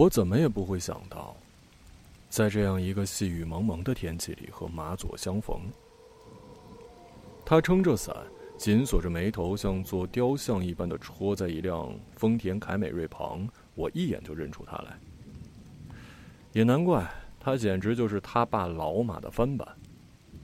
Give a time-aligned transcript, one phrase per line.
[0.00, 1.36] 我怎么也不会想到，
[2.30, 5.60] 在这样一个细雨蒙蒙的天气里和马佐相逢。
[7.44, 8.16] 他撑着伞，
[8.56, 13.46] 紧锁着眉头，像做雕像一般的戳在一辆丰田凯美瑞旁。
[13.74, 14.98] 我一眼就认出他来。
[16.54, 17.06] 也难怪，
[17.38, 19.68] 他简直就是他爸老马的翻版。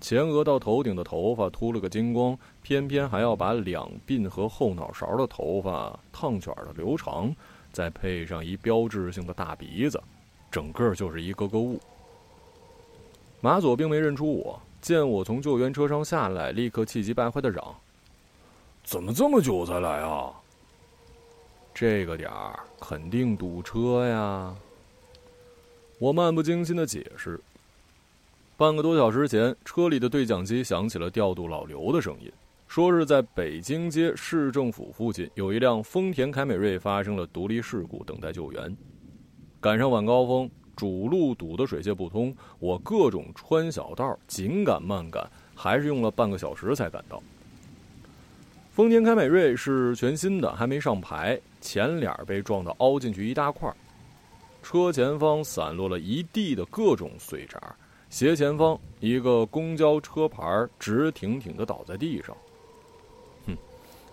[0.02, 7.34] 前额到头顶的头发秃了个精光，偏偏还要把两鬓和后脑勺的头发烫卷的留长，
[7.76, 10.02] 再配上一标志性的大鼻子，
[10.50, 11.78] 整个就是一个个物。
[13.42, 17.62] 马佐并没认出我，见我从救援车上下来，立刻气急败坏的嚷
[18.82, 20.32] ：“怎么这么久才来啊？
[21.74, 24.56] 这个点儿肯定堵车呀！”
[26.00, 27.38] 我漫不经心的解释。
[28.56, 32.32] 半个多小时前，车里的对讲机响起了调度老刘的声音，
[32.66, 38.76] 说是在北京街市政府附近有一辆丰田凯美瑞发生了独立事故，等待救援。
[39.60, 47.22] 赶上晚高峰，主路堵得水泄不通，我各种穿小道，紧赶慢赶，还是用了半个小时才赶到。
[48.72, 53.72] 丰田凯美瑞是全新的，还没上牌，前脸被撞得凹进去一大块，
[54.62, 57.58] 车前方散落了一地的各种碎渣。
[58.10, 62.36] 斜前方一个公交车牌直挺挺的倒在地上。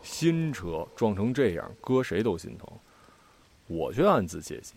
[0.04, 2.68] 新车撞成这样，搁谁都心疼。
[3.66, 4.76] 我却暗自窃喜，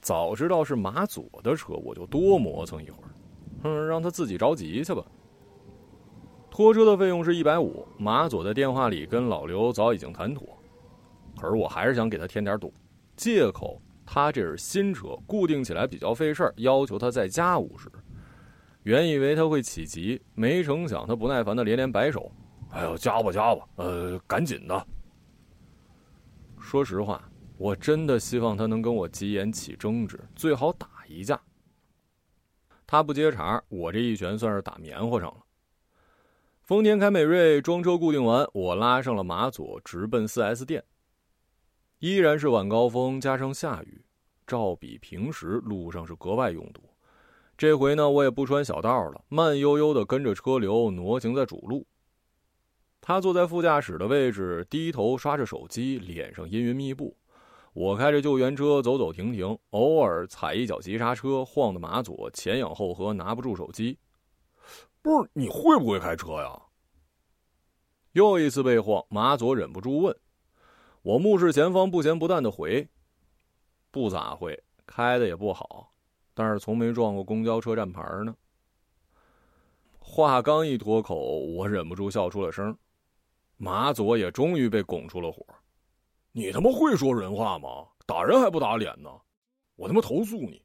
[0.00, 3.08] 早知道是马佐的车，我就多磨蹭一会儿。
[3.62, 5.02] 哼，让他自己着急去吧。
[6.50, 10.46] 拖车的费用是一百五，马佐在电话里跟老刘早已经谈妥。
[11.40, 12.70] 可是我还是想给他添点堵，
[13.16, 17.90] 借口他这是新车，固定起来比较费事儿，要求他再加五十。
[18.82, 22.30] 原以为他会起急，没成想他不耐烦的连连摆手
[22.72, 24.86] ：“哎呦，加吧加吧，呃，赶紧的。”
[26.60, 27.22] 说实话，
[27.58, 31.40] 我真的希望他能跟我急眼起争执，最好打一架。
[32.86, 35.36] 他不接茬，我这一拳算是打棉花上了。
[36.62, 40.84] 丰田凯美瑞装车固定完，我拉上了马佐，直奔 4S 店。
[41.98, 44.04] 依然是晚高峰，加上下雨，
[44.46, 46.82] 照比平时路上是格外拥堵。
[47.56, 51.86] 这回呢，我也不穿小道了，慢悠悠的跟着车流挪行在主路。
[53.04, 57.16] 他坐在副驾驶的位置，低头刷着手机，脸上阴云密布。
[57.72, 63.98] 我开着救援车走走停停，偶尔踩一脚急刹车，晃的马左前仰后合，拿不住手机。
[65.02, 66.62] 不是你会不会开车呀？
[68.12, 70.16] 又一次被晃，马佐忍不住问。
[71.02, 72.88] 我目视前方，不咸不淡的回
[73.90, 75.92] ：“不咋会，开的也不好。”
[76.34, 78.36] 但是从没撞过公交车站牌呢。
[79.98, 82.78] 话刚一脱口，我忍不住笑出了声。
[83.64, 85.46] 马佐也终于被拱出了火
[86.34, 87.86] ：“你他妈会说人话吗？
[88.04, 89.08] 打人还不打脸呢？
[89.76, 90.60] 我他妈投诉你！”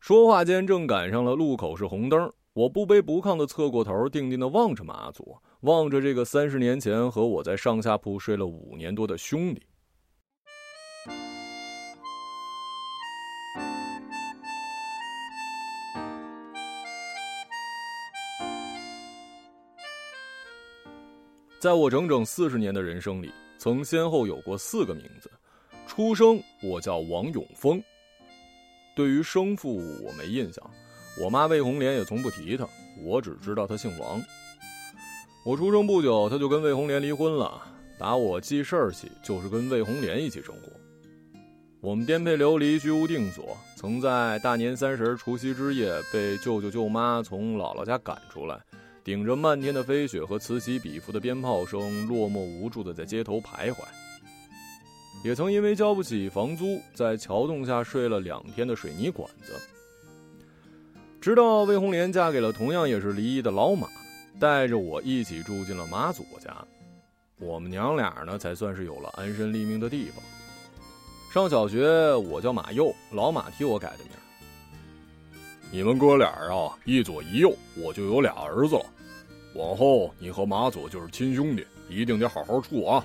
[0.00, 9.62] 说话间，正赶上了路口是红灯，我不卑不亢的侧过头，定定的望着马佐，望着这个三十年前和我在上下铺睡了五年多的兄弟。
[21.64, 25.30] 在我整整四十年的人生里，曾先后有过四个名字。
[25.86, 27.82] 出生我叫王永峰。
[28.94, 30.62] 对于生父我没印象，
[31.18, 32.68] 我妈魏红莲也从不提他，
[33.02, 34.20] 我只知道他姓王。
[35.42, 37.58] 我出生不久，他就跟魏红莲离婚了。
[37.98, 40.70] 打我记事儿起，就是跟魏红莲一起生活。
[41.80, 48.60] 我们颠沛流离，居无定所，曾在大年三十除夕之夜被舅舅舅妈从姥姥家赶出来。
[49.04, 53.76] 顶着漫天的飞雪和此起彼伏的鞭炮声，落寞无助的在街头徘徊。
[55.22, 59.52] 也曾因为交不起房租，在桥洞下睡了两天的水泥管子。
[61.20, 63.88] 直到魏红莲嫁给了同样也是离异的老马，
[64.40, 66.56] 带着我一起住进了马祖家，
[67.38, 70.22] 我们娘俩呢才算是有了安身立命的地方。
[71.32, 74.12] 上小学，我叫马佑，老马替我改的名。
[75.70, 78.86] 你们哥俩啊，一左一右，我就有俩儿子了。
[79.54, 83.04] 往后你和马佐就是亲兄弟，一定得好好处啊！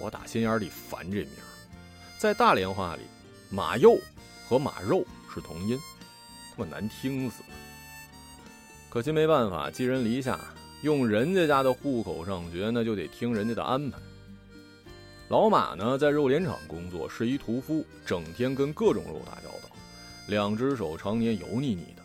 [0.00, 1.30] 我打心眼里烦这名
[2.18, 3.02] 在大连话里，
[3.50, 3.98] 马佑
[4.48, 5.04] 和马肉
[5.34, 5.78] 是同音，
[6.54, 7.48] 他妈难听死了。
[8.90, 10.38] 可惜没办法，寄人篱下，
[10.82, 13.98] 用人家家的户口上学，那就得听人家的安排。
[15.28, 19.74] 老马呢，在肉联厂工作，是一屠夫，整天跟各种肉打交道。
[20.26, 21.97] 两只手常年油腻腻的，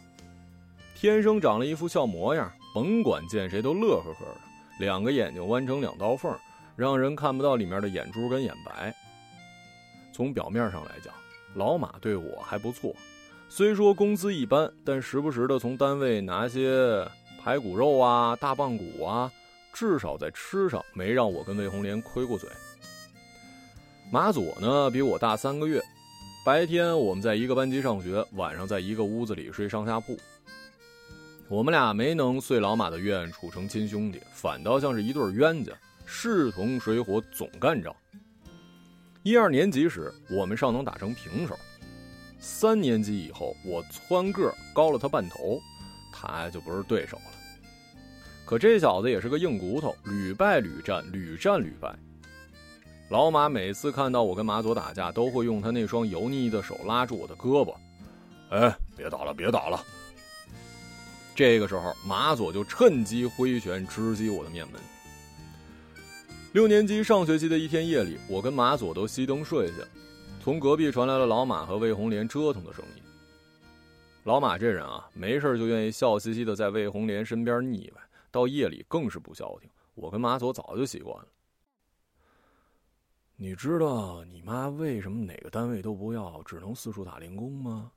[1.04, 4.38] 天生长了一副笑模样，甭管见谁都乐呵呵的。
[4.80, 6.34] 两个眼睛弯成两道缝，
[6.78, 8.96] 让人看不到里面的眼珠跟眼白。
[10.14, 11.14] 从表面上来讲，
[11.56, 12.96] 老马对我还不错，
[13.50, 17.06] 虽说工资一般，但时不时的从单位拿些
[17.44, 19.30] 排骨肉啊、大棒骨啊，
[19.74, 22.50] 至少在吃上没让我跟魏红莲亏过嘴。
[24.10, 25.82] 马佐呢，比我大三个月，
[26.46, 30.18] 白天我们在一个班级上学，晚上在一个屋子里睡上下铺。
[31.50, 35.72] 我们俩没能遂老马的愿，处成亲兄弟，反倒像是一对冤家，
[36.06, 37.94] 势同水火，总干仗。
[39.24, 41.54] 一二年级时，我们尚能打成平手；
[42.40, 45.62] 三年级以后，我蹿个高了他半头，
[46.12, 47.24] 他就不是对手了。
[48.46, 51.94] 可这小子也是个硬骨头，屡败屡战，屡战屡败。
[53.10, 57.76] 老马每次看到我跟马佐打架，都会用他那双油腻的手拉住我的胳膊
[58.50, 59.84] ：“哎，别打了，别打了。”
[61.36, 64.80] 这个时候，马佐就趁机挥拳直击我的面门。
[66.54, 69.84] 六年级上学期的一天夜里，我跟马佐都熄灯睡下，
[70.40, 73.04] 从隔壁传来了老马和魏红莲折腾的声音。
[74.26, 79.70] 老马这人啊，没事就愿意笑嘻嘻的在魏红莲身边腻歪，到夜里更是不消停。
[79.96, 81.28] 我跟马佐早就习惯了。
[83.36, 87.92] 你知道你妈为什么哪个单位都不要，只能四处打零工吗？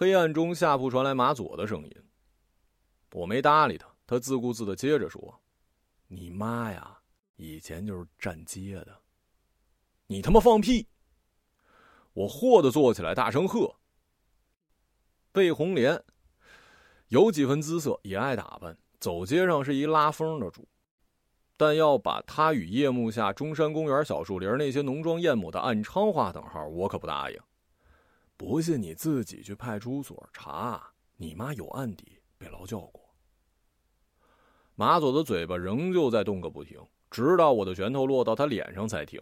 [0.00, 1.92] 黑暗中，下铺传来马佐的声音。
[3.14, 5.40] 我没搭理他，他自顾自的接着说
[6.06, 6.96] ：“你妈呀，
[7.34, 8.96] 以前就是站街的。”
[10.06, 10.86] 你他妈放屁！
[12.12, 13.74] 我豁的坐起来，大声喝。
[15.32, 16.00] 魏红莲
[17.08, 20.68] 有几分姿色，也爱打扮，走街上是一拉风的主。
[21.56, 27.40] 但要把他与夜幕下中山公园小树林那些浓妆艳抹的暗娼画等号，我可不答应。
[28.38, 30.80] 不信你自己去派出所查，
[31.16, 33.02] 你妈有案底，被劳教过。
[34.76, 36.78] 马佐的嘴巴仍旧在动个不停，
[37.10, 39.20] 直到我的拳头落到他脸上才停。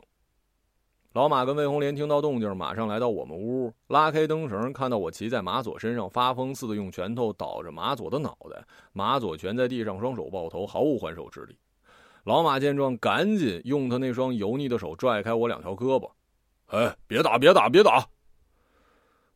[1.15, 8.63] 老马跟魏红莲听到动静，马上来到我们屋，拉开灯绳，看到我骑在马佐身上，发疯似的用拳头捣着马佐的脑袋。
[8.93, 11.57] 马佐蜷在地上，双手抱头，毫无还手之力。
[12.25, 16.11] 老马见状，赶紧用他那双油腻的手拽开我两条胳膊
[16.69, 18.07] ，“哎，别打，别打，别打！”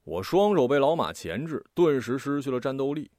[0.02, 3.10] 我双手被老马钳制，顿时失去了战斗力。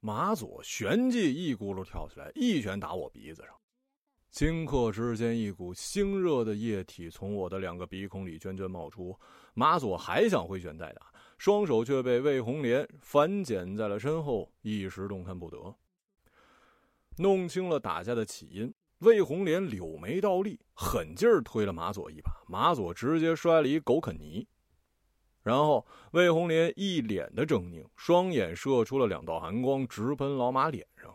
[0.00, 3.50] 马佐旋即一咕噜跳起来，一拳打我鼻子上。
[4.30, 9.18] 顷刻之间，一股腥热的液体从我的两个鼻孔里涓涓冒出。
[9.54, 15.74] 马佐还想挥拳再打，双手却被魏红莲反剪在了身后，一时动弹不得。
[17.16, 18.72] 弄清了打架的起因。
[19.00, 24.46] 魏红莲柳眉倒立，狠劲儿推了马佐一把，马佐直接摔了一狗啃泥。
[25.42, 31.14] 然后魏红莲一脸的狰狞，双眼射出了两道寒光，直奔老马脸上。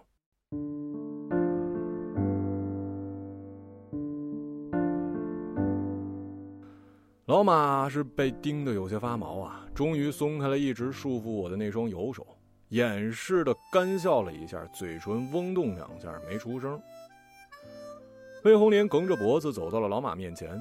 [7.25, 12.27] 老马是被盯得有些发毛啊，终于松开了一直束缚我的那双右手，
[12.69, 16.79] 掩饰的干笑了一下，嘴唇嗡动两下，没出声。
[18.43, 20.59] 魏红莲梗着脖子走到了老马面前，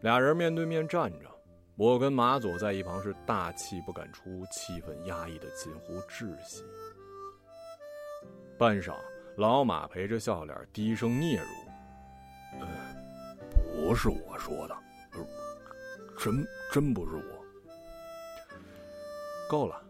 [0.00, 1.30] 俩人面对面站着。
[1.76, 6.64] 我跟马佐在一旁是大气不敢出，气氛压抑的近乎窒息。
[8.56, 8.94] 半晌，
[9.36, 11.42] 老马陪着笑脸低声嗫嚅
[12.62, 12.68] ：“嗯，
[13.74, 14.74] 不是我说的，
[16.18, 17.44] 真真不是我。
[19.46, 19.82] 够了，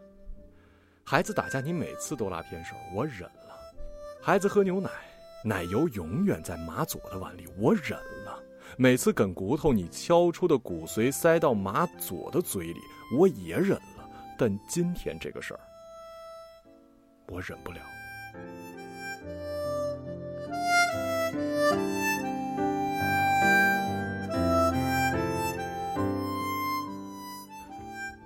[1.04, 3.54] 孩子打架你每次都拉偏手，我忍了。
[4.20, 4.90] 孩子喝牛奶。”
[5.46, 8.42] 奶油永远在马佐的碗里，我忍了。
[8.78, 12.80] 每次啃骨头，你敲出的骨髓塞到马佐的嘴里，
[13.14, 14.08] 我也忍了。
[14.38, 15.60] 但今天这个事儿，
[17.28, 17.80] 我忍不了。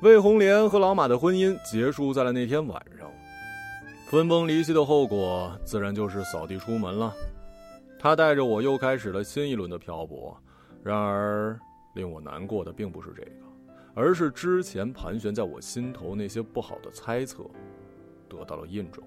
[0.02, 3.10] 魏红莲和老马的婚姻结束在了那天晚上。
[4.10, 7.12] 分崩离析的后果，自然就是扫地出门了。
[7.98, 10.34] 他带着我又开始了新一轮的漂泊。
[10.82, 11.60] 然而，
[11.94, 13.46] 令我难过的并不是这个，
[13.94, 17.44] 而是之前盘旋在我心头那些不好的猜测，
[18.30, 19.04] 得到了印证。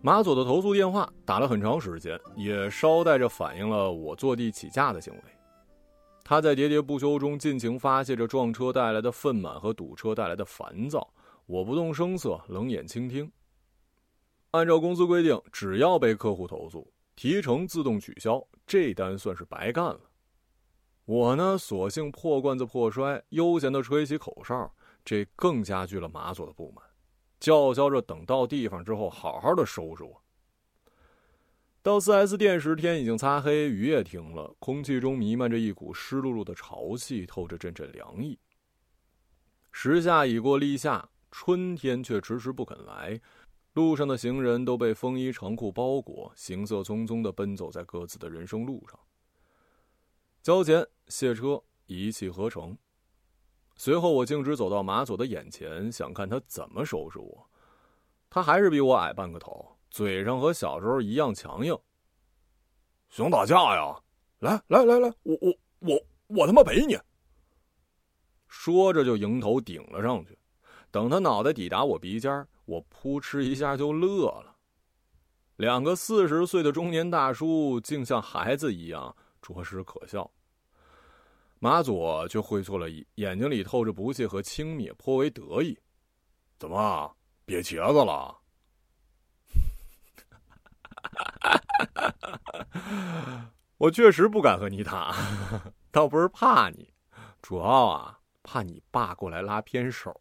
[0.00, 5.20] 马佐的投诉电话打了很长时间，也捎带着反映了我坐地起价的行为。
[6.24, 11.12] 他在喋喋不休中尽情发泄着撞车带来的愤满和堵车带来的烦躁。
[11.44, 13.30] 我不动声色，冷眼倾听。
[14.52, 20.00] 按照公司规定，只要被客户投诉，提成自动取消，这单算是白干了。
[21.04, 26.82] 我呢，索性破罐子破摔，悠闲的吹起口哨，这更加剧了马佐的不满，
[27.38, 30.23] 叫嚣着等到地方之后好好的收拾我。
[31.84, 38.38] 到四 S 店时，天已经擦黑，雨也停了，空气中弥漫着一股湿漉漉的潮气，透着阵阵凉意。
[39.70, 43.20] 时下已过立夏，春天却迟迟不肯来，
[43.74, 48.98] 路上的行人都被风衣长裤包裹，行色匆匆的奔走在各自的人生路上。
[50.42, 52.78] 交钱卸车，一气呵成。
[53.76, 57.50] 随后，我径直走到马佐的眼前，想看他怎么收拾我。
[58.30, 59.73] 他还是比我矮半个头。
[59.94, 61.72] 嘴上和小时候一样强硬。
[63.10, 63.96] 想打架呀？
[64.40, 66.98] 来来来来，我我我我他妈陪你！
[68.48, 70.36] 说着就迎头顶了上去。
[70.90, 74.56] 等他脑袋抵达我鼻尖，我扑哧一下就乐了。
[75.58, 80.28] 两个四十岁的中年大叔竟像孩子一样，着实可笑。
[81.60, 85.78] 马佐却会错了意，眼睛里透着不屑和轻蔑，颇为得意。
[86.58, 88.36] 怎么瘪茄子了？
[93.78, 95.14] 我确实不敢和你打，
[95.90, 96.92] 倒不是怕你，
[97.42, 100.14] 主要啊怕你爸过来拉偏手。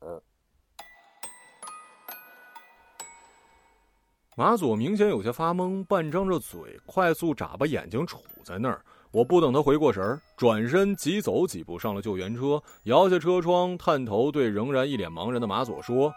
[4.36, 8.84] 马佐明显有些发懵，半张着嘴，快速眨巴眼睛，杵在那儿。
[9.12, 16.12] 我不等他回过神儿，转身急走几步上了救援车，摇下车窗，探头对仍然一脸茫然的马佐说：“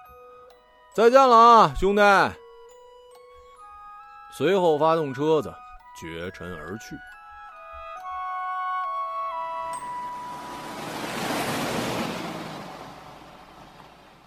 [0.96, 2.00] 再见了啊，兄弟。”
[4.36, 5.50] 随后发动车子，
[5.98, 6.90] 绝尘而去。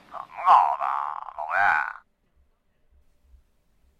[0.07, 0.85] 怎么搞的，
[1.37, 1.59] 老魏？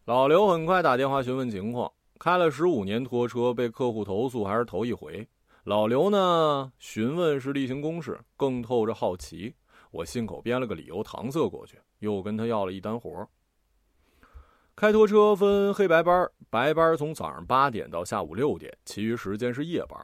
[0.06, 1.94] 老刘很快打电话询问情况。
[2.20, 5.30] 开了十五年拖车，被客户投诉还是头一回。
[5.64, 9.56] 老刘呢，询问是例行公事，更透着好奇。
[9.92, 13.30] 我信口编了个理由搪塞过去，又跟他要了一单活。
[14.80, 20.00] 开拖车分黑白班，白班从早上八点到下午六点，其余时间是夜班。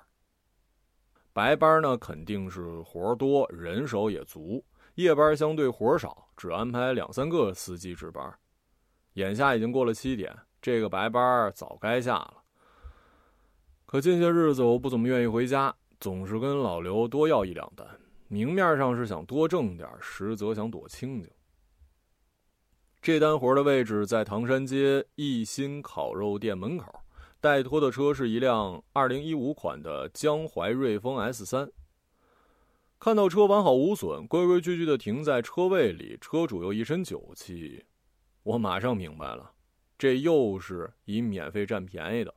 [1.32, 4.62] 白班呢肯定是活多，人手也足；
[4.96, 8.38] 夜班相对活少，只安排两三个司机值班。
[9.14, 12.34] 眼下已经过了七点，这个白班早该下了。
[13.86, 17.88] 可近些日子我不怎么愿意回家，总是跟老刘多要一两单，
[18.28, 21.32] 明面上是想多挣点，实则想躲清静。
[23.06, 26.92] 这单活的位置在唐山街一心烤肉店门口，
[27.40, 31.70] 带拖的车是一辆2015款的江淮瑞风 S 三。
[32.98, 37.86] 看到车完好无损，规规矩矩的停在车位里，车主又一身酒气，
[38.42, 39.52] 我马上明白了，
[40.00, 42.34] 这又是以免费占便宜的。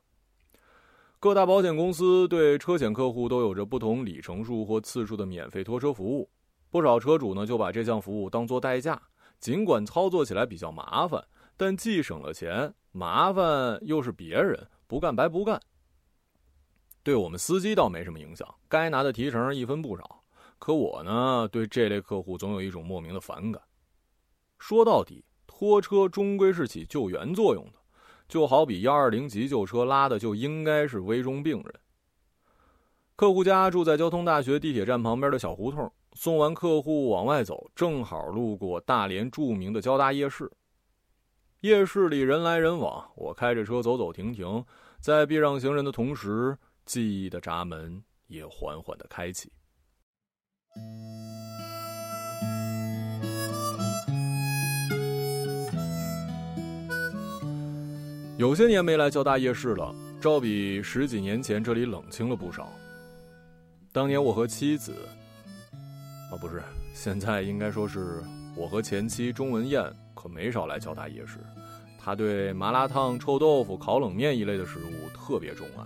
[1.19, 6.29] 各大保险公司对车险客户都有着不同里程数或次数的免费拖车服务，
[6.69, 9.01] 不少车主呢就把这项服务当做代价。
[9.39, 15.59] 尽管操作起来比较麻烦，但既省了钱，麻烦又是别人不干白不干。
[17.01, 20.23] 对我们司机倒没什么影响，该拿的提成一分不少。
[20.59, 23.61] 可我呢，对这类客户总有一种莫名的反感。
[24.57, 27.79] 说到底，拖车终归是起救援作用的，
[28.27, 31.73] 就好比幺二零急救车拉的就应该是危重病人。
[33.15, 35.89] 客户家住在交通大学地铁站旁边的小胡同。
[36.13, 40.51] 送完客户往外走，正好路过大连著名的交大夜市。
[41.61, 44.65] 夜市里人来人往，我开着车走走停停，
[44.99, 49.51] 在避让行人的同时，记忆的闸门也缓缓的开启。
[58.37, 62.71] 有些年没来交大夜市了，照比十几年前，这里冷清了不少。
[63.91, 64.95] 当年我和妻子。
[66.31, 66.61] 啊，不是，
[66.93, 68.23] 现在应该说是
[68.55, 69.83] 我和前妻钟文艳
[70.13, 71.39] 可没少来交大夜市。
[71.97, 75.83] 她对麻辣烫、臭豆腐、烤冷面一类的食物特别钟爱。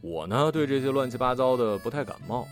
[0.00, 2.46] 我呢，对这些乱七八糟的不太感冒，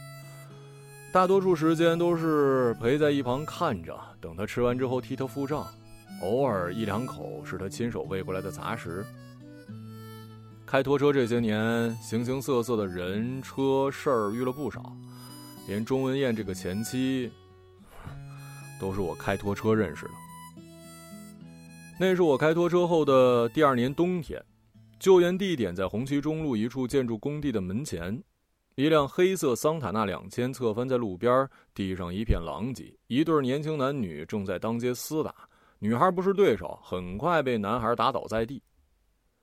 [1.12, 5.66] 大多数时间都是陪在一旁看着，等他吃完之后替他付账，
[6.22, 9.04] 偶尔一两口是他亲手喂过来的杂食。
[10.64, 14.96] 开拖车这些年，形形色色的人、车、事儿遇了不少。
[15.66, 17.30] 连钟文艳这个前妻，
[18.80, 20.12] 都是我开拖车认识的。
[22.00, 24.42] 那是我开拖车后的第二年冬天，
[24.98, 28.20] 救援地点在红旗中路一处建筑工地的门前，
[28.74, 35.32] 一辆黑色桑塔纳两千侧翻在路边，地上一片狼藉，一对年轻男女正在当街厮打，
[35.78, 38.60] 女孩不是对手，很快被男孩打倒在地，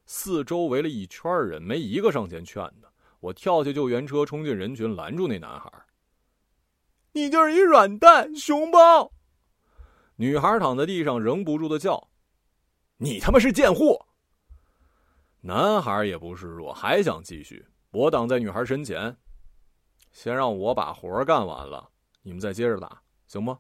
[0.06, 2.92] 四周围了一圈人，没一个上前劝的。
[3.22, 5.72] 我跳下救援车，冲进人群，拦住那男孩。
[7.14, 9.12] 你就是一软蛋，熊包！
[10.18, 12.10] 女孩躺在地上，仍不住的叫
[12.98, 14.06] ：“你他妈是贱货！”
[15.42, 17.66] 男孩也不示弱，还想继续。
[17.92, 19.16] 我挡在女孩身前，
[20.12, 21.90] 先让我把活干完了，
[22.22, 23.60] 你们再接着打，行吗？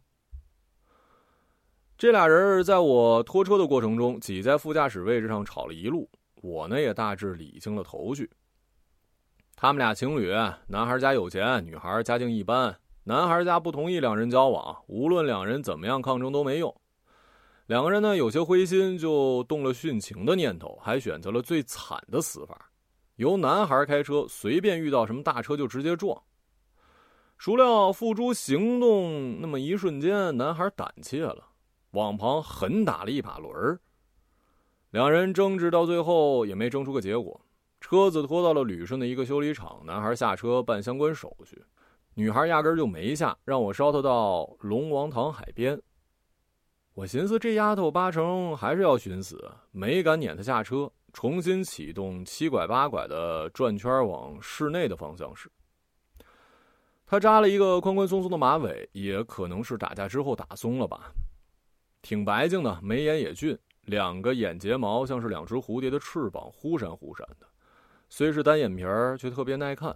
[1.98, 6.10] 这俩人在我拖车的过程中，挤在副驾驶位置上吵了一路。
[6.42, 8.30] 我呢，也大致理清了头绪。
[9.56, 10.32] 他们俩情侣，
[10.68, 12.80] 男孩家有钱，女孩家境一般。
[13.10, 16.72] 男孩家不同意两人交往，无论两人怎么样抗争都没用。
[17.66, 22.70] 两个人呢有些灰心，就动了殉情的念头，还选择了最惨的死法，
[23.16, 26.22] 由男孩开车，随便遇到什么大车就直接撞。
[27.36, 31.48] 孰料付诸行动那么一瞬间，男孩胆怯了，
[31.94, 33.80] 往旁狠打了一把轮儿。
[34.92, 37.42] 两人争执到最后也没争出个结果，
[37.82, 41.60] 车子拖到了旅顺的一个修理厂，男孩下车办相关手续。
[42.20, 45.82] 女孩压根就没下，让我捎她到龙王塘海边。
[46.94, 55.50] 我寻思这丫头八成还是要寻死，没敢撵她下车，重新启动七拐八拐的转圈往室内的方向驶。
[57.06, 61.14] 她扎了一个宽宽松松的马尾，也可能是打架之后打松了吧，
[62.02, 67.48] 挺白净的，眉眼也俊，两个眼睫毛像是两只蝴蝶的翅膀，忽闪忽闪的，
[68.10, 69.96] 虽是单眼皮儿，却特别耐看。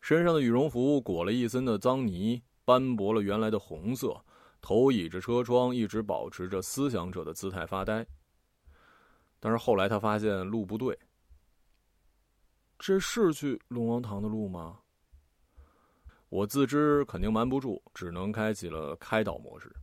[0.00, 4.24] 身上的羽绒服裹了一身的脏泥，斑驳了原来的红色。
[4.62, 8.06] 头倚着车窗，一直保持着思想者的姿态发呆。
[9.38, 10.98] 但是后来他发现路不对，
[12.78, 14.80] 这是去龙王堂的路吗？
[16.28, 19.74] 我自知肯定瞒不住，只能开启了开导模式。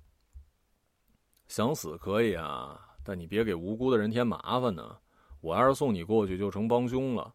[1.47, 4.97] 想死可以啊，但你别给无辜的人添麻烦呢。
[5.41, 7.33] 我要是送你过去，就成帮凶了。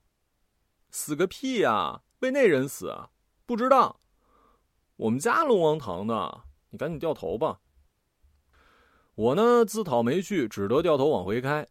[0.91, 2.03] 死个屁呀！
[2.23, 2.95] 为那人死，
[3.47, 3.99] 不知道。
[4.95, 7.59] 我们家龙王堂的，你赶紧掉头吧。
[9.17, 11.67] 我呢自讨没趣，只得掉头往回开。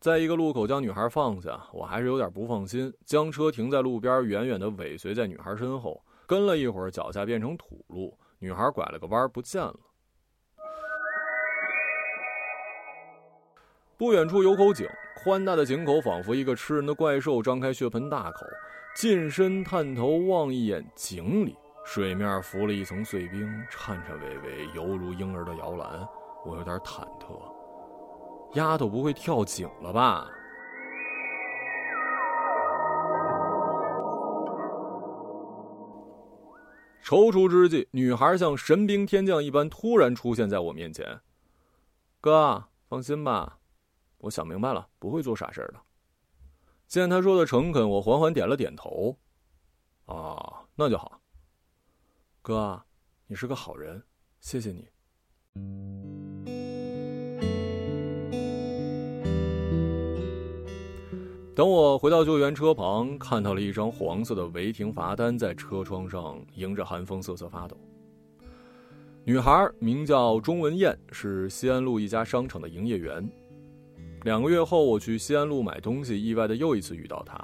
[0.00, 6.04] 在一个路口将女孩放下，我还是有点不放心，将车停在路边，远远的尾随在女孩身后。
[6.26, 9.74] 跟了一会儿，脚下变成土路，女孩拐了个弯不见了。
[13.96, 14.86] 不远处有口井，
[15.22, 18.44] 宽大的井口仿佛一个吃人的怪兽，张开血盆大口。
[18.94, 26.06] 近身探头望一眼井里，水面浮了一层碎冰，颤颤巍巍，犹如婴儿的摇篮。
[26.44, 27.42] 我有点忐忑，
[28.54, 30.30] 丫头不会跳井了吧？
[37.02, 41.20] 踌躇之际，女孩像神兵天将一般突然出现在我面前。
[42.20, 43.58] 哥，放心吧，
[44.18, 45.83] 我想明白了，不会做傻事的。
[46.86, 49.16] 见他说的诚恳，我缓缓点了点头。
[50.06, 51.20] 啊，那就好。
[52.42, 52.80] 哥，
[53.26, 54.02] 你是个好人，
[54.40, 54.86] 谢谢你。
[61.56, 67.76] 等我回到救援车旁，看到了一张黄色的违停罚单在车窗上迎着寒风瑟瑟发抖。
[69.24, 73.26] 女孩名叫钟文艳，是西安路一家商场的营业员。
[74.24, 77.38] 两个月后，我去西安路买东西，意外的又一次遇到他。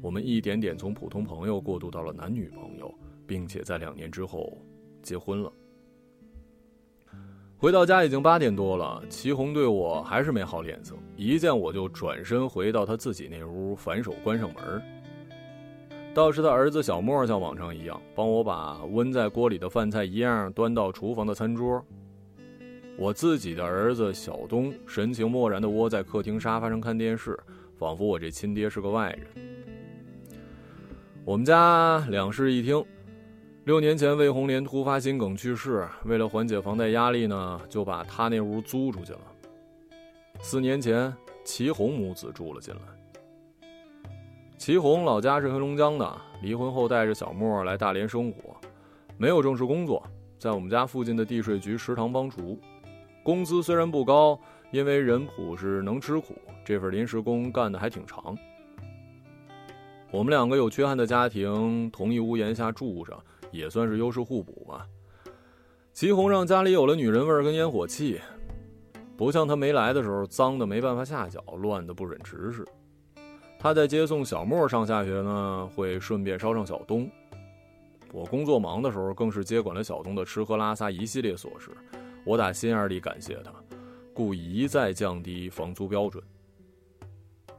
[0.00, 2.94] 我们一点点从普通朋友过渡到了男女朋友，
[3.26, 4.56] 并且在两年之后
[5.02, 5.52] 结婚了。
[7.58, 14.80] 回到家已经八点多了，齐红对我还是没好脸色，一见我就转身回到他自己那屋，反手关上门。
[16.14, 21.84] 倒是他儿子小莫像往常一样，帮我把温在锅里的饭菜一样端到厨房的餐桌。
[23.00, 27.34] 我自己的儿子小东神情漠然的窝在客厅沙发上看电视，
[27.78, 29.26] 仿佛我这亲爹是个外人。
[31.24, 32.84] 我们家两室一厅，
[33.64, 39.20] 六年前魏红莲突发心梗去世，为了缓解房贷压力呢，就把他那屋租出去了。
[40.42, 41.10] 四年前，
[41.42, 43.70] 齐红母子住了进来。
[44.58, 48.54] 齐红老家是黑龙江的，离婚后带着小莫来大连生活，
[49.16, 50.06] 没有正式工作，
[50.38, 52.60] 在我们家附近的地税局食堂帮厨。
[53.22, 54.38] 工资虽然不高，
[54.70, 58.36] 因为人朴实能吃苦，这份临时工干的还挺长。
[60.10, 63.16] 我们两个有缺憾的家庭同一屋檐下住着，
[63.52, 64.86] 也算是优势互补吧。
[65.92, 68.20] 齐红让家里有了女人味儿跟烟火气，
[69.16, 72.64] 不像他没来的时候脏的没办法下脚，乱的不忍直视。
[73.58, 77.08] 他在接送小莫上下学呢，会顺便捎上小东。
[78.12, 81.70] 我工作忙的时候，更是接管了小东的吃喝拉撒一系列琐事。
[82.24, 83.52] 我打心眼里感谢他，
[84.12, 86.22] 故一再降低房租标准。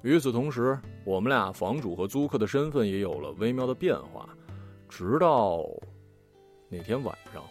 [0.01, 4.29] 与此同时，我们俩房主和租客的身份也有了微妙的变化。
[4.87, 5.63] 直到
[6.69, 7.43] 那天晚上，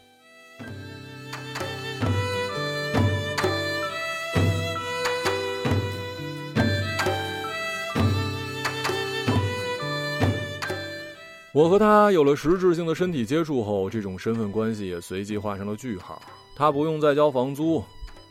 [11.52, 16.22] 我和他有了实质性的身体接触后，这种身份关系也随即画上了句号。
[16.60, 17.82] 他不用再交房租。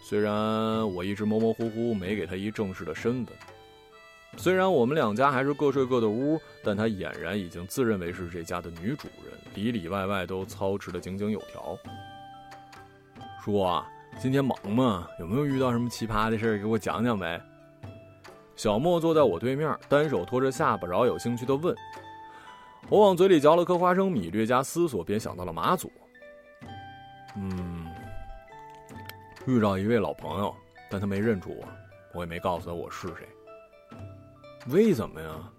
[0.04, 0.32] 虽然
[0.94, 3.36] 我一直模模糊糊没给他一正式的身份，
[4.38, 11.76] 虽然我们两家还是各睡各的屋，但他俨然已经自认为是这家的女主人，里里外外都操持的井井有条。
[13.44, 13.90] 叔啊，
[14.20, 15.08] 今天忙吗？
[15.20, 17.42] 有没有遇到什么奇葩的事给我讲讲呗？
[18.56, 21.76] 小莫坐在我对面，单手托着下巴，饶有兴趣的问。
[22.90, 25.92] 我往嘴里嚼了颗花生米，略加思索，便想到了马祖。
[27.36, 27.79] 嗯。
[29.50, 30.56] 遇到一位老朋友，
[30.92, 31.68] 但他没认出我，
[32.14, 33.28] 我也没告诉他我是谁。
[34.68, 35.52] 为什么呀？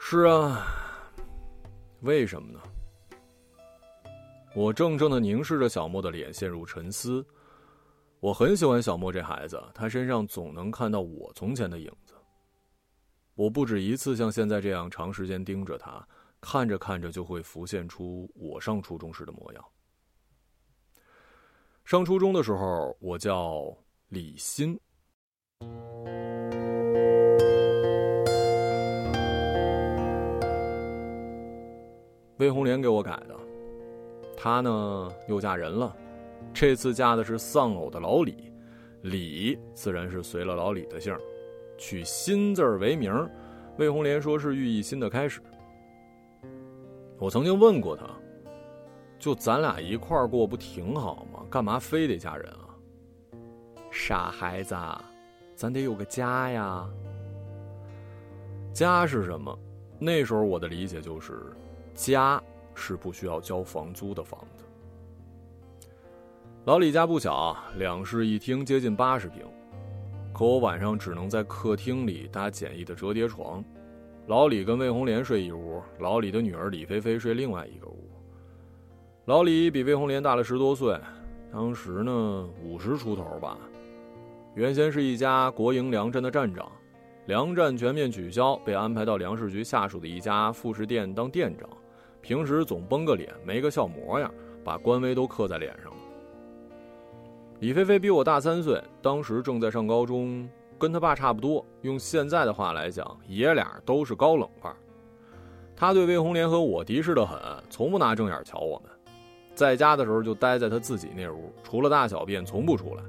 [0.00, 0.66] 是啊，
[2.00, 2.60] 为什么呢？
[4.56, 7.24] 我怔怔的凝视着小莫的脸，陷入沉思。
[8.18, 12.14] 我很喜欢小莫这孩子，他身上总能看到我从前的影子。
[13.36, 16.04] 我不止一次像现在这样长时间盯着他，
[16.40, 19.64] 看着看着就会浮现出我上初中时的模样。
[21.90, 23.76] 上初中的时候，我叫
[24.10, 24.78] 李欣。
[32.36, 33.34] 魏红莲给我改的，
[34.36, 35.92] 她呢又嫁人了，
[36.54, 38.52] 这次嫁的是丧偶的老李，
[39.02, 41.12] 李自然是随了老李的姓，
[41.76, 43.12] 取“新”字为名。
[43.78, 45.42] 魏红莲说是寓意新的开始。
[47.18, 48.04] 我曾经问过她。
[49.18, 51.39] 就咱俩一块儿过不挺好吗？
[51.50, 52.70] 干嘛非得嫁人啊？
[53.90, 54.76] 傻孩子，
[55.56, 56.88] 咱得有个家呀。
[58.72, 59.58] 家是什么？
[59.98, 61.42] 那时候我的理解就是，
[61.92, 62.40] 家
[62.72, 64.64] 是不需要交房租的房子。
[66.66, 69.44] 老李家不小，两室一厅，接近八十平。
[70.32, 73.62] 可我晚上只能在客厅里搭简易的折叠床。
[74.28, 78.08] 老李跟魏红莲睡一屋，老李的女儿李菲菲睡另外一个屋。
[79.24, 80.96] 老李比魏红莲大了十多岁，
[81.52, 83.58] 当时呢五十出头吧。
[84.54, 86.70] 原先是一家国营粮站的站长，
[87.26, 91.68] 粮站全面取消，被安排到粮食局下属的一家副食店当店长。
[92.20, 94.32] 平时总绷个脸，没个笑模样，
[94.62, 95.92] 把官威都刻在脸上。
[97.60, 101.64] 李菲菲比我大三岁，当时正在上高中，跟他爸差不多。
[101.82, 104.76] 用现在的话来讲，爷俩都是高冷范儿。
[105.76, 107.38] 他对魏红莲和我敌视的很，
[107.70, 108.90] 从不拿正眼瞧我们。
[109.60, 113.02] 在家的时候就待在他自己那屋，除了大小便从不出来。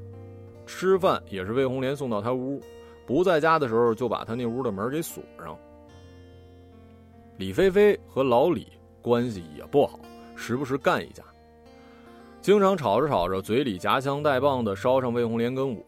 [0.65, 2.59] 吃饭也是魏红莲送到他屋，
[3.07, 5.57] 不在家的时候就把他那屋的门给锁上。
[7.37, 8.67] 李菲菲和老李
[9.01, 9.97] 关系也不好，
[10.35, 11.23] 时不时干一架，
[12.41, 15.81] 经常吵着吵着，嘴里夹枪带棒的烧上魏红莲跟我。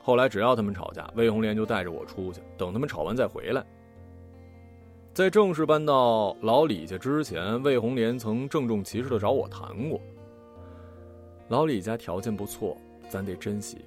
[0.00, 3.62] 后来只要他们吵架，魏红莲就带着我出去，等他们吵完再回来。
[5.14, 10.00] 在正式搬到老李家之前，魏红莲曾郑重其事的找我谈过。
[11.48, 12.78] 老李家条件不错，
[13.10, 13.84] 咱得珍惜。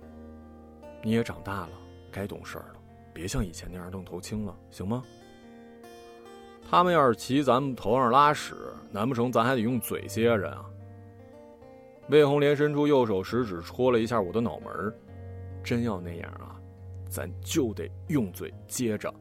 [1.02, 1.70] 你也长大了，
[2.12, 2.76] 该懂事了，
[3.12, 5.04] 别像以前那样愣头青了，行吗？
[6.70, 8.56] 他们要是骑咱们头上拉屎，
[8.92, 10.64] 难不成咱还得用嘴接着啊？
[12.10, 14.94] 魏红莲伸出右手食指戳了一下我的脑门
[15.64, 16.62] 真要那样啊，
[17.10, 19.12] 咱就得用嘴接着。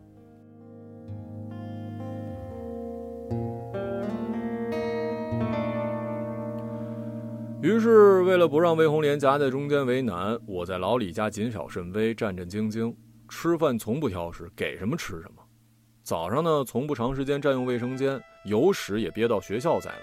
[7.65, 12.95] 于是，为了不让魏红莲夹在中间为难，我在老李家谨小慎微、战战兢兢，
[13.27, 15.43] 吃饭从不挑食，给什么吃什么。
[16.03, 20.03] 早上呢，从不长时间占用卫生间，有屎也憋到学校再拉。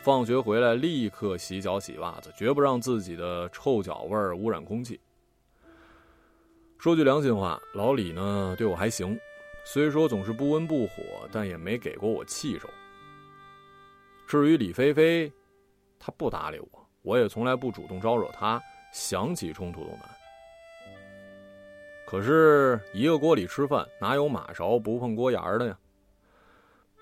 [0.00, 4.98] 放学回来立刻洗脚洗袜子，绝不让自己的臭脚味污染空气。
[6.78, 9.16] 说句良心话，老李呢对我还行，
[9.64, 12.68] 虽说总是不温不火，但也没给过我气受。
[14.26, 15.32] 至于李菲菲。
[16.04, 18.60] 他不搭理我，我也从来不主动招惹他，
[18.92, 20.00] 想起冲突都难。
[22.04, 25.78] 可是，一个锅里吃饭，哪有马勺不碰锅沿的呀？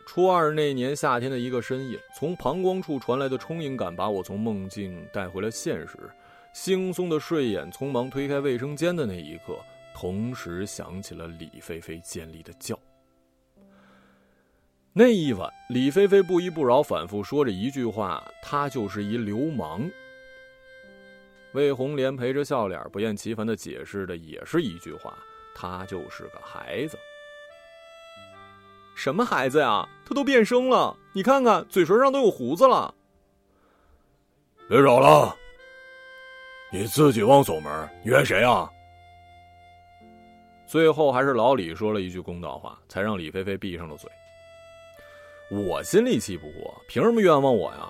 [0.07, 5.99] 初二那年夏天的一个深夜，从膀胱处传来的充盈感把我从梦境带回了现实。
[6.55, 9.57] 惺忪的睡眼，匆忙推开卫生间的那一刻，
[9.95, 12.79] 同时响起了李菲菲尖利的叫。
[14.92, 19.88] 那一晚，李菲菲不依不饶，反复说着一句话：“他就是一流氓。”
[21.55, 25.16] 魏红莲陪着笑脸，不厌其烦的解释的也是一句话
[25.55, 26.98] ：“他就是个孩子。
[28.96, 29.88] 什么孩子呀？
[30.05, 32.92] 他都变声了，你看看，嘴唇上都有胡子了。
[34.68, 35.37] 别吵了，
[36.72, 38.68] 你自己忘锁门，你怨谁啊？
[40.66, 44.11] 最后还是老李说了一句公道话，才让李菲菲闭上了嘴。
[45.51, 47.89] 我心里气不过，凭什么冤枉我呀？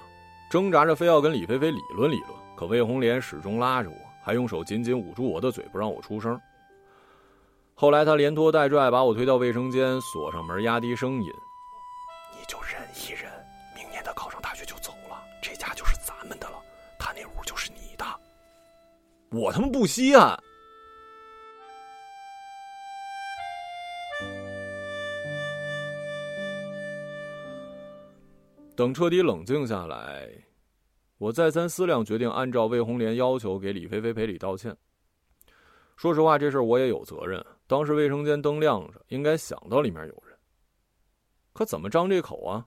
[0.51, 6.41] 挣扎着非要跟李菲菲理论理论，可魏红莲始终拉着我，还用手紧紧捂住我的嘴，不让我出声。
[7.75, 11.31] 后来他连拖带拽把我推到卫生间，锁上门，压低声音
[12.33, 13.31] ：“你就忍一忍，
[13.77, 16.57] 明年他考上大学就走了，这家就是咱们的了，
[16.99, 18.05] 他那屋就是你的。”
[19.31, 20.37] 我他妈不稀罕。
[28.81, 30.27] 等彻底冷静下来，
[31.19, 34.75] 我再三思量，决定按照魏红莲要求给李菲菲赔礼道歉。
[35.99, 37.45] 说实话，这事我也有责任。
[37.67, 40.35] 当时卫生间灯亮着，应该想到里面有人，
[41.53, 42.67] 可怎么张这口啊？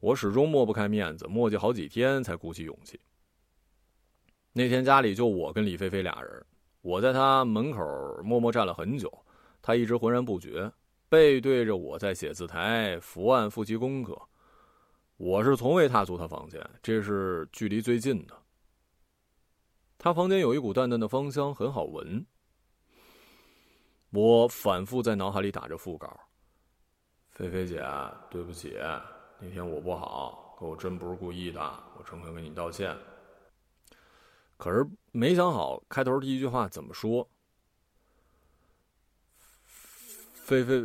[0.00, 3.00] 我始终抹不开面子，磨叽好几天才鼓起勇气。
[4.52, 6.44] 那天家里就我跟李菲菲俩人，
[6.80, 7.80] 我在她门口
[8.24, 9.08] 默默站了很久，
[9.62, 10.68] 她一直浑然不觉，
[11.08, 14.20] 背对着我在写字台伏案复习功课。
[15.16, 18.36] 我是从未踏足他房间，这是距离最近的。
[19.96, 22.26] 他房间有一股淡淡的芳香，很好闻。
[24.10, 26.20] 我反复在脑海里打着腹稿
[27.32, 27.82] ：“菲菲姐，
[28.30, 28.76] 对不起，
[29.40, 31.60] 那天我不好，可我真不是故意的，
[31.98, 32.96] 我诚恳跟你道歉。”
[34.58, 37.26] 可是没想好开头第一句话怎么说。
[40.34, 40.82] 菲菲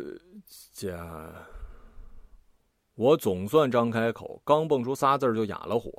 [0.71, 0.97] 姐。
[3.01, 5.91] 我总算张开口，刚蹦出仨字就哑了火。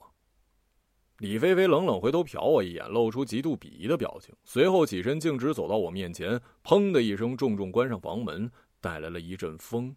[1.18, 8.48] 李菲菲冷冷回头瞟我一眼，露出极度鄙夷的表情，随后起身径直走到我面前，砰的一声重重关上房门，
[8.80, 9.96] 带来了一阵风，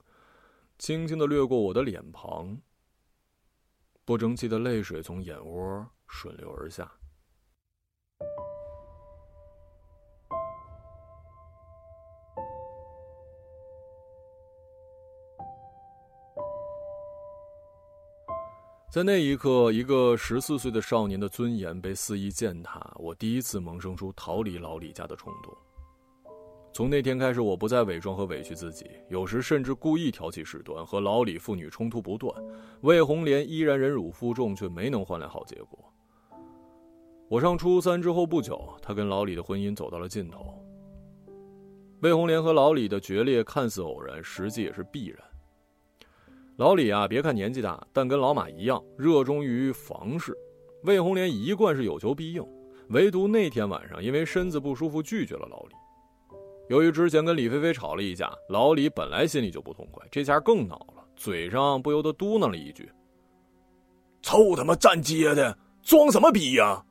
[0.80, 2.58] 轻轻的掠过我的脸庞。
[4.04, 6.91] 不争气的泪水从眼窝顺流而下。
[18.95, 22.93] 在那一刻，一个十四岁的少年的尊严被肆意践踏。
[22.95, 25.53] 我第一次萌生出逃离老李家的冲动。
[26.73, 32.34] 从那天开始，我不再伪装和委屈自己，有时甚至故意挑起事端，和老李父女冲突不断。
[32.84, 35.77] 魏红莲依然忍辱负重，却没能换来好结果。
[37.27, 40.58] 我上初三之后不久，他跟老李的婚姻走到了尽头。
[41.99, 45.19] 魏红莲和老李的决裂看似偶然，实际也是必然。
[46.58, 50.34] 老李啊，别看年纪大，但跟老马一样热衷于房事。
[50.84, 52.41] 魏红莲一贯是有求必应，
[52.89, 55.76] 唯独那天晚上因为身子不舒服拒绝了老李。
[56.70, 62.89] 由于之前跟李菲菲吵了一架，老李本来心里就不痛快，这下更恼了，嘴上不由得嘟囔了一句
[64.24, 66.86] ：“臭他妈站街的，装什么逼呀！”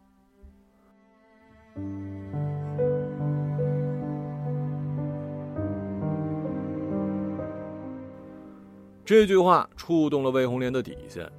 [9.04, 11.30] 这句话触动了魏红莲的底线，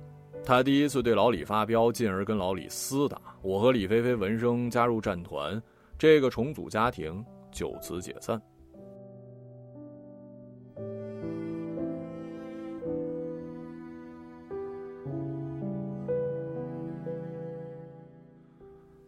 [0.46, 3.20] 她第一次对老李发飙，进而跟老李厮打。
[3.42, 5.60] 我和李菲菲闻声加入战团，
[5.98, 8.40] 这个重组家庭就此解散。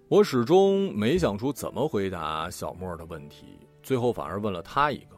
[0.10, 5.16] 我始终没想出怎么回答小莫的问题，最后反而问了他一个：“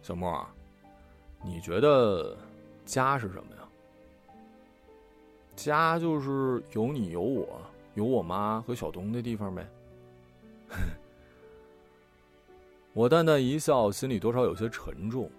[0.00, 0.42] 小莫。”
[1.46, 2.36] 你觉得
[2.84, 3.62] 家是什么呀？
[5.54, 7.60] 家就是有你有我
[7.94, 9.66] 有我妈和小东的地方呗。
[12.92, 15.30] 我淡淡一笑，心里多少有些沉重。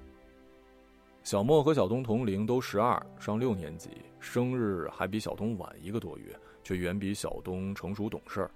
[1.23, 3.89] 小莫和小东同龄，都十二，上六年级，
[4.19, 8.51] 生日还比小东晚一个多月，却远比小东成熟懂事儿。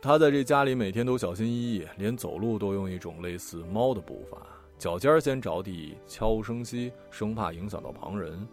[0.00, 4.38] 他在这家里每天都小心翼翼，连走路都用一种类似猫的步伐。
[4.78, 8.46] 脚尖先着地，悄无声息，生怕影响到旁人，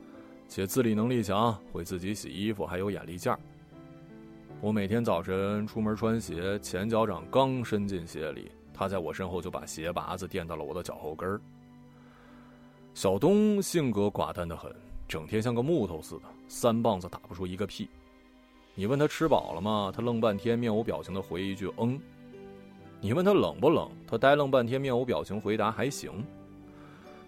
[0.47, 3.37] 且自理能力强，会自己洗衣服，还有眼力劲儿。
[4.61, 11.41] 我每天早晨出门穿鞋，前脚掌刚伸进鞋里，他在我身后就把鞋拔子垫到了我的脚后跟儿。
[12.93, 14.73] 小东性格寡淡的很，
[15.07, 17.89] 整天像个木头似的，三棒子打不出一个屁。
[18.75, 19.91] 你问他吃饱了吗？
[19.93, 21.99] 他愣半天，面无表情的回一句“嗯”。
[23.03, 26.23] 你问他冷不冷，他呆愣半天，面无表情回答还行。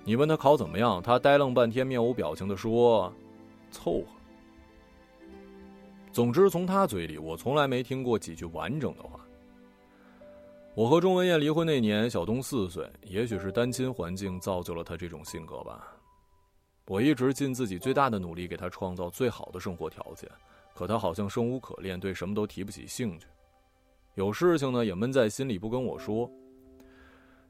[0.03, 3.11] 你问他考怎么样，他呆愣半天，面无表情的说
[3.71, 4.05] ：“凑合。”
[6.13, 9.19] 总之，从他嘴里，我从来没听过几句完整的话。
[10.75, 12.87] 我和钟文艳离婚那年，小东四岁。
[13.01, 15.87] 也许是单亲环境造就了他这种性格吧。
[16.85, 20.29] 我一直尽自己最大的努力给他创造最好的生活条件，
[20.75, 23.25] 可他好像生无可恋，对什么都提不起兴趣。
[24.15, 26.29] 有事情呢也闷在心里不跟我说。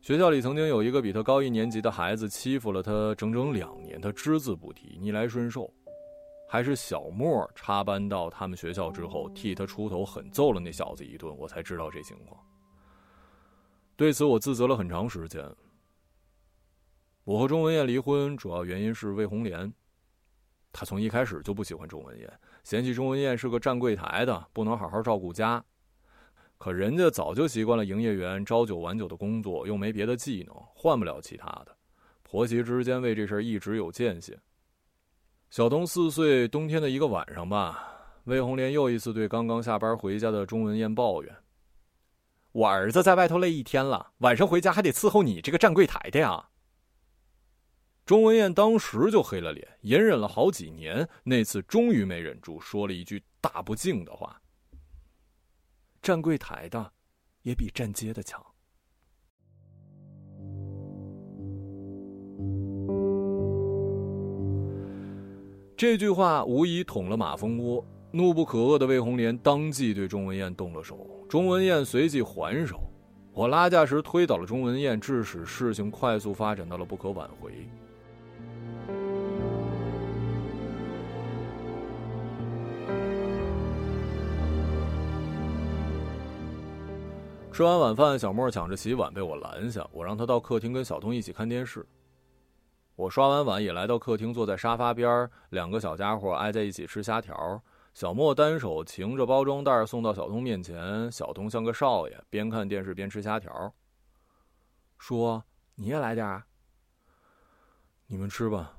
[0.01, 5.73] 学校里曾经有一个比他高一年级的孩子欺负了他整整两年，他只字不提，逆来顺受。
[6.47, 12.39] 还是小莫插班到他们学校之后，替他出头，狠揍了那小子一顿，我才知道这情况。
[13.95, 15.43] 对此，我自责了很长时间。
[17.23, 19.73] 我和钟文艳离婚，主要原因是魏红莲。
[20.71, 25.63] 他从一开始就不喜欢钟文艳，嫌弃钟文艳是个站柜台的，不能好好照顾家。
[26.63, 31.75] 可人家早就习惯了营业员朝九晚九的工作，又没别的技能，换不了其他的。
[32.21, 34.33] 婆媳之间为这事一直有间隙。
[35.49, 37.83] 小东四岁冬天的一个晚上吧，
[38.23, 41.35] 魏红莲又一次对刚刚下班回家的钟文艳抱怨。
[42.53, 46.47] 我儿子在外头累一天了，晚上回家还得伺候你这个站柜台的呀。
[48.05, 54.41] 钟文艳当时就黑了脸，隐忍了好几年，那次终于没忍住，说了一句大不敬的话
[56.03, 56.91] ：“站柜台的，
[57.41, 58.39] 也比站街的强。”
[65.75, 67.83] 这句话无疑捅了马蜂窝。
[68.11, 72.79] 怒不可遏的魏红莲当即对钟文艳动了手，钟文艳随即还手。
[73.33, 77.67] 我拉架时推倒了钟文艳，致使事情快速发展到了不可挽回。
[87.53, 91.85] 吃完晚饭，小莫抢着洗碗被我拦下，我让他到客厅跟小东一起看电视。
[92.95, 97.61] 我刷完碗也来到客厅，坐在沙发边两个小家伙挨在一起吃虾条。
[97.93, 103.71] 小莫单手擎着包装袋送到小东面前，小东像个少爷，边看电视边吃虾条。
[104.97, 105.43] 说
[105.75, 106.45] ：“你也来点儿。”
[108.07, 108.75] 你们吃吧。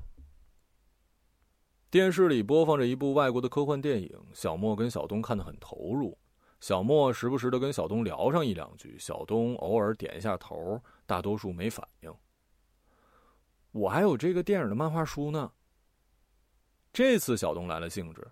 [1.93, 6.19] 电视里播放着一部外国的科幻电影，小莫跟小东看得很投入。
[6.65, 12.11] 小莫时不时的跟小东聊上一两句，小东偶尔点一下头，大多数没反应。
[13.71, 15.53] 我还有这个电影的漫画书呢。
[16.91, 18.27] 这次小东来了兴致。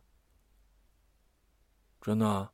[2.00, 2.50] 真的。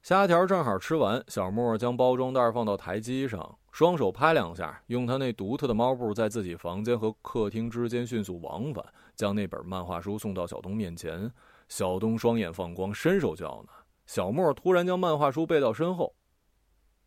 [0.00, 8.82] 虾条正好吃完，小莫将包装袋放到台机上，双手拍两下，用他那独特的猫步，在自己房间和客厅之间迅速往返，
[9.14, 11.30] 将那本漫画书送到小东面前。
[11.68, 16.14] 小东双眼放光，伸手就要拿，小莫突然将漫画书背到身后。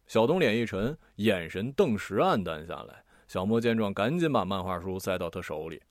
[0.07, 3.03] 小东脸一沉，眼神顿时暗淡下来。
[3.27, 5.81] 小莫见状，赶紧把漫画书塞到他手里：“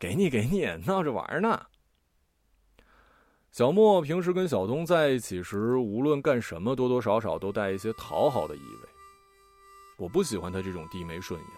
[0.00, 1.66] 给你，给你，闹着玩呢。”
[3.52, 8.88] 小莫平时跟小东在一起时，无论干什么，多多少少都带一些讨好的意味。
[9.98, 11.50] 我不喜欢他这种低眉顺眼。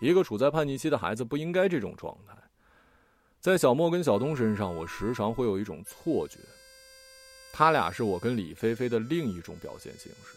[0.00, 2.36] 一个处在叛逆期的孩子不应该这种状态。
[3.40, 6.38] 在小莫跟小东身上，我时常会有一种错觉，
[7.52, 10.36] 他俩是我跟李菲菲的另一种表现形式。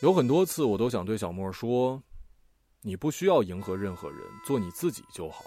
[0.00, 2.02] 有很多次，我都想对小莫说
[2.82, 5.44] ：“你不需要迎合任何人，做你自己就好。”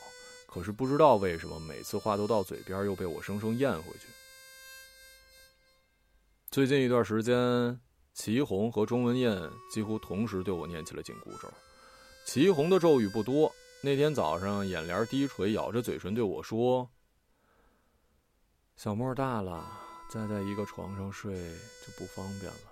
[0.48, 4.08] 可是不知道为什么，每次话都到嘴边，又被我生生咽回去。
[6.50, 7.80] 最近一段时间，
[8.14, 11.50] 祁红和钟文艳几乎同时对我念起了紧箍咒。
[12.26, 13.50] 祁红的咒语不多，
[13.82, 16.90] 那天早上眼帘低垂，咬着嘴唇对我说
[18.84, 19.64] ：“小莫大了，
[20.10, 22.72] 再在一个床上睡就不方便了。”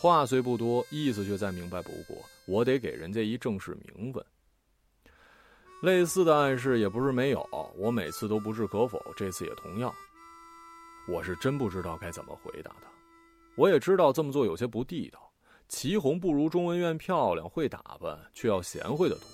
[0.00, 4.24] 话虽不多，意思却再明白不过，我得给人家一正式名分。
[5.82, 9.94] 类似的暗示也不是没有，我每次都不置可否，这次也同样。
[11.06, 12.88] 我是真不知道该怎么回答他。
[13.54, 15.20] 我也知道这么做有些不地道。
[15.68, 19.24] 祁红不如钟文苑漂亮，会打扮，却要贤惠的多。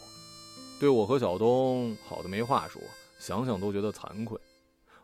[0.78, 2.82] 对我和小东好的没话说，
[3.18, 4.38] 想想都觉得惭愧。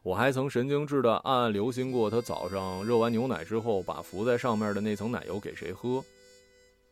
[0.02, 6.04] 我还曾神经质的暗暗留心过，他早上热完牛奶之后，把浮在上面的那层奶油给谁喝？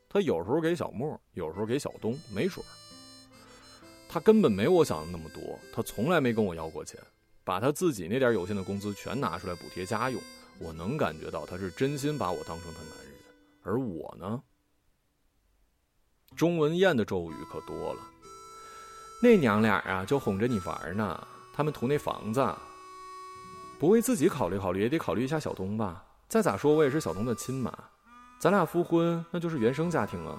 [0.09, 2.69] 他有时候给小莫，有时候给小东，没准儿。
[4.09, 7.01] 他根本没我想的那么多，他从来没跟我要过钱，
[7.45, 10.21] 把他自己那点有限的工资全拿出来补贴家用。
[10.59, 13.15] 我能感觉到他是真心把我当成他男人，
[13.63, 14.43] 而我呢？
[16.37, 18.01] 钟文艳的咒语可多了，
[19.21, 21.27] 那娘俩啊就哄着你玩呢。
[21.53, 22.41] 他们图那房子，
[23.81, 26.05] 不为自己考虑考虑，也得考虑一下小东吧。
[26.29, 27.73] 再咋说，我也是小东的亲妈，
[28.39, 30.39] 咱俩复婚那就是原生家庭了。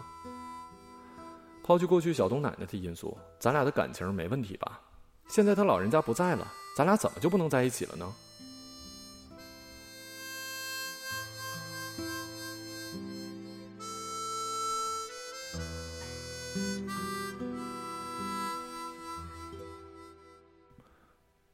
[1.63, 4.79] 抛去过去小东奶奶的因素，咱俩的感情没问题吧？
[5.27, 8.13] 现在他老人家不在了，咱俩怎么就不能在一起了呢？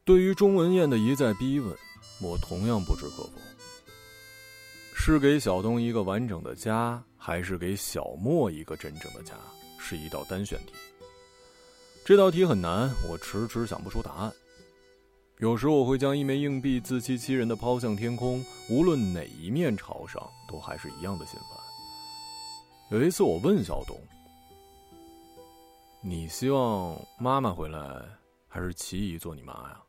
[0.07, 1.77] 对于钟文艳的一再逼问，
[2.21, 3.31] 我同样不置可否。
[4.95, 9.33] 是给小东一个完整的家，还是给小莫一个真正的家，
[9.77, 10.71] 是一道单选题。
[12.05, 14.31] 这道题很难，我迟迟想不出答案。
[15.39, 22.97] 有时我会将一枚硬币自欺欺人的抛向天空，无论哪一面朝上，都还是一样的心烦。
[22.97, 23.99] 有一次，我问小东
[26.01, 28.01] ：“你希望妈妈回来，
[28.47, 29.81] 还是齐姨做你妈呀？”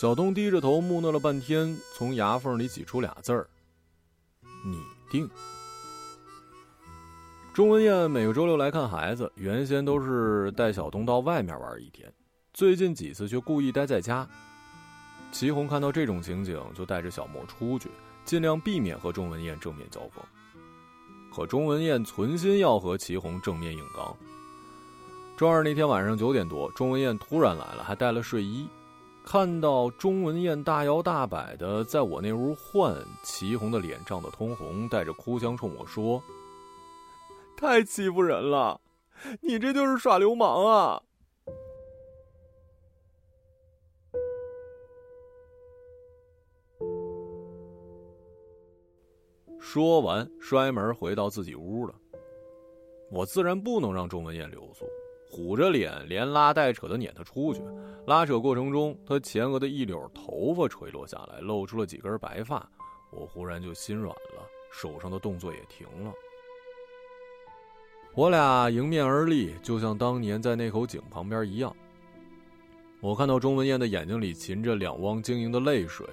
[0.00, 3.46] 小东低着头木讷了半天，从牙缝里挤出俩字儿
[4.64, 5.28] ：“你定。”
[7.52, 12.10] 钟文艳每个周六来看孩子，原先都是带小东到外面玩一天，
[12.54, 14.26] 最近几次却故意待在家。
[15.32, 17.90] 齐红看到这种情景，就带着小莫出去，
[18.24, 20.24] 尽量避免和钟文艳正面交锋。
[21.30, 24.16] 可钟文艳存心要和齐红正面硬刚。
[25.36, 28.66] 周二那天晚上九点多，钟文艳突然来了，还带了睡衣。
[29.24, 36.20] 看到钟文艳大摇大摆的在我那屋换，齐红的脸涨得通红，带着哭腔冲我说
[37.56, 38.80] ：“太欺负人了，
[39.40, 41.02] 你这就是耍流氓啊！”
[49.60, 51.94] 说完，摔门回到自己屋了。
[53.12, 54.84] 我自然不能让钟文艳留宿。
[55.30, 57.62] 虎着脸，连拉带扯的撵他出去。
[58.06, 62.68] 拉扯过程中，他前额的一绺头发垂落下来，露出了几根白发。
[63.12, 66.12] 我忽然就心软了，手上的动作也停了。
[68.12, 71.74] 我俩迎面而立，就像当年在那口井旁边一样。
[73.00, 76.04] 我看到钟文艳的眼睛里噙着两汪晶莹的泪水。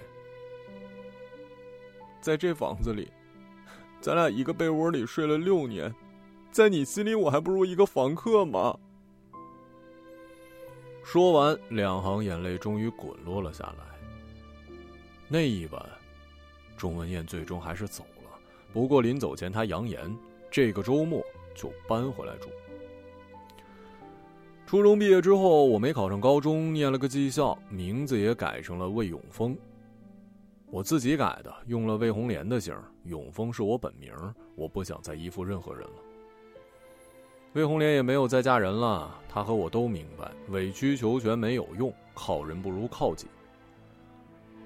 [2.22, 3.12] 在这房子里，
[4.00, 5.94] 咱俩一个被窝里睡了六年，
[6.52, 8.78] 在你心里，我还不如一个房客吗？
[11.10, 14.76] 说完，两行眼泪终于滚落了下来。
[15.30, 15.82] 那一晚，
[16.76, 18.38] 钟文艳最终还是走了。
[18.74, 20.14] 不过临走前，她扬言
[20.52, 21.24] 这个周末
[21.56, 22.50] 就搬回来住。
[24.66, 29.58] 初中毕业之后，我没考上高中，念了个技校，名字也改成了魏永峰。
[30.66, 34.14] 我自己改的，用了魏红莲的姓，永峰是我本名。
[34.56, 36.07] 我不想再依附任何人了。
[37.58, 43.26] 魏红莲也没有再嫁人了，她和我都明白，委曲求全没有用，靠人不如靠己。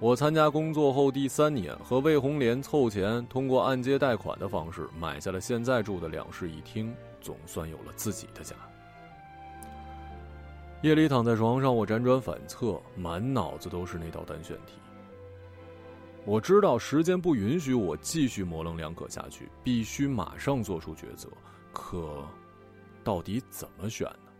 [0.02, 8.54] 我参加工作后第三年，和魏红莲凑钱，通过按揭贷款的方式买下了现在住的两室一厅，总算有了自己的家。
[10.82, 14.74] 夜里躺在床上，我辗转反侧，满脑子都是那道单选题。
[16.26, 21.30] 我知道时间不允许我继续模棱两可下去，必须马上做出抉择，
[21.72, 22.28] 可。
[23.04, 24.32] 到底怎么选呢？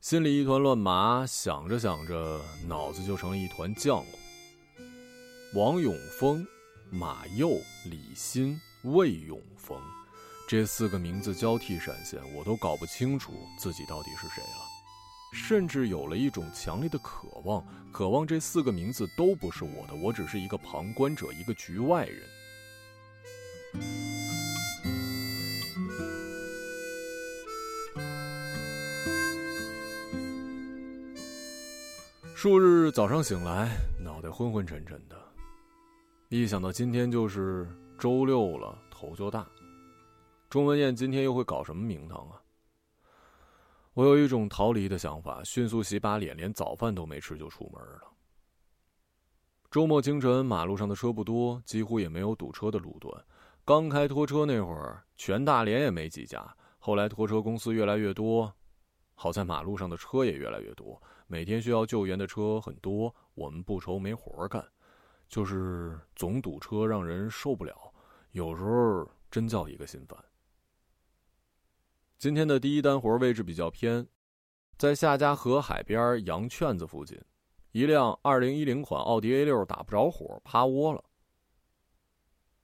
[0.00, 4.06] 心里一团乱麻，想着想着，脑子就成了一团浆糊。
[5.54, 6.46] 王永峰、
[6.90, 7.50] 马佑、
[7.84, 9.80] 李欣、魏永峰，
[10.46, 14.66] 这四个名字交替闪现，我都搞不清楚自己到底是谁了，
[15.32, 22.22] 甚至有了一种强烈的渴望，渴望这四个名字都不是我的，我只是一个旁观者，一个局外人。
[32.46, 35.20] 数日早上醒来，脑袋昏昏沉沉的，
[36.28, 37.68] 一想到今天就是
[37.98, 39.44] 周六了，头就大。
[40.48, 42.40] 钟文艳今天又会搞什么名堂啊？
[43.94, 48.02] 我有一种逃离的想法，迅速洗把脸，连早饭都没吃就出门了。
[49.68, 53.12] 周末清晨，马路上的车不多，几乎也没有堵车的路段。
[53.64, 56.48] 刚开拖车那会儿，全大连也没几家。
[56.78, 58.54] 后来拖车公司越来越多，
[59.16, 61.02] 好在马路上的车也越来越多。
[61.28, 64.64] 每天需要救援的车很多，我们不愁没活干，
[65.28, 67.92] 就是总堵车让人受不了，
[68.30, 70.16] 有时候真叫一个心烦。
[72.16, 74.06] 今天的第一单活位置比较偏，
[74.78, 77.20] 在夏家河海边羊圈子附近，
[77.72, 81.02] 一辆二零一零款奥迪 A 六打不着火，趴窝了。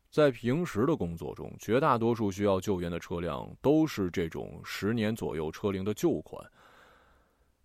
[0.09, 6.49] 在平时的工作中，绝大多数需要救援的车辆都是这种十年左右车龄的旧款。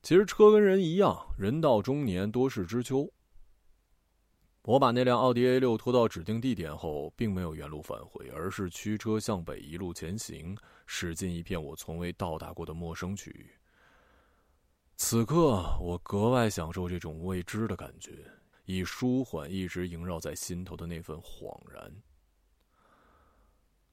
[0.08, 3.12] 其实车跟人一样，人到中年多事之秋。
[4.62, 13.52] 我把那辆奥迪 A 六拖到指定地点后，并没有原路返回，而是驱车向北一路前行，驶进一片我从未到达过的陌生区域。
[14.96, 18.32] 此刻，我格外享受这种未知的感觉，
[18.64, 21.94] 以舒缓一直萦绕在心头的那份恍然。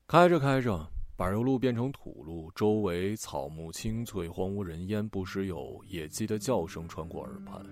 [0.07, 7.65] 开着开着，柏油路变成土路，周围草木青翠，荒无人烟，不时有野鸡的叫声穿过耳畔。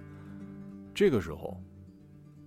[0.94, 1.60] 这个时候，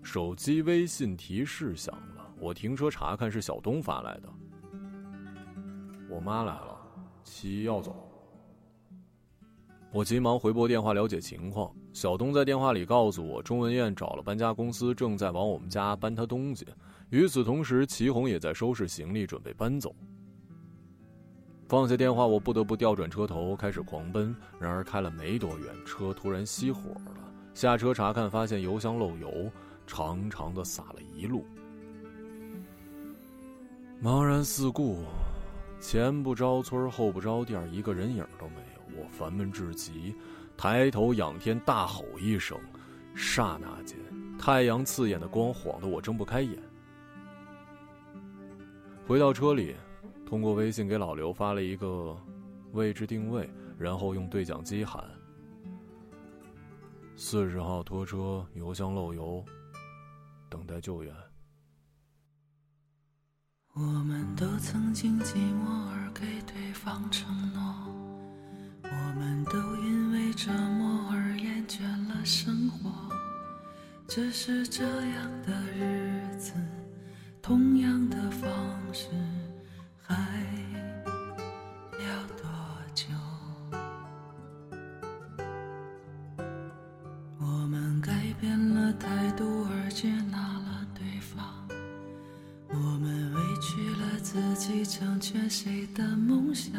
[0.01, 4.29] 手机微信提示响了，我停车查看，是小东发来的。
[6.09, 6.77] 我妈来了，
[7.25, 8.09] 七要走。
[9.91, 11.75] 我急忙回拨电话了解情况。
[11.91, 16.65] 小东在电话里告诉我，钟文艳找了搬家公司，正在往我们家搬她东西。
[17.09, 19.93] 与此同时，齐红也在收拾行李，准备搬走。
[21.67, 24.35] 放下电话，我不得不调转车头，开始狂奔。
[24.59, 27.11] 然而开了没多远，车突然熄火了。
[27.55, 29.49] 下车查看，发现油箱漏油，
[29.87, 31.45] 长长的洒了一路。
[34.03, 34.99] 茫然四顾，
[35.79, 39.01] 前不着村后不着店一个人影都没有。
[39.01, 40.13] 我烦闷至极，
[40.55, 42.57] 抬头仰天大吼一声，
[43.15, 43.97] 刹那间，
[44.37, 46.61] 太阳刺眼的光晃得我睁不开眼。
[49.07, 49.75] 回到车里，
[50.25, 52.17] 通过微信给老刘发了一个
[52.71, 53.47] 位置定位，
[53.77, 55.03] 然后用对讲机喊
[57.15, 59.45] ：“四十号拖车油箱漏油，
[60.49, 61.13] 等待救援。”
[63.75, 67.61] 我们都曾经寂寞而给对方承诺。
[68.83, 72.89] 我们都因为折磨而厌倦了生活，
[74.07, 76.53] 只是这样的日子，
[77.41, 78.49] 同样的方
[78.93, 79.09] 式，
[80.07, 80.15] 还
[81.99, 82.05] 要
[82.37, 82.47] 多
[82.93, 83.05] 久？
[87.39, 91.67] 我们改变了态度而接纳了对方，
[92.69, 96.73] 我们委屈了自己，成全谁的梦想？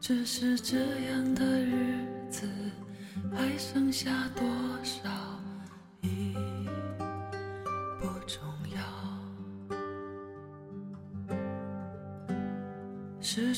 [0.00, 2.48] 只是这样的日子，
[3.32, 4.44] 还剩下多
[4.82, 5.08] 少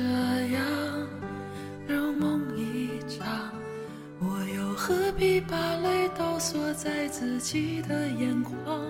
[0.00, 0.06] 这
[0.54, 0.64] 样，
[1.86, 3.52] 如梦一场，
[4.18, 8.89] 我又何必把泪都锁在自己的眼眶？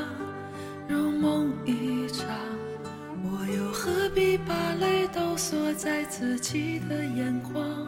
[6.11, 7.80] 自己的眼光，